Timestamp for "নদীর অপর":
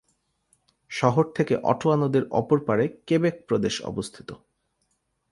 1.97-2.59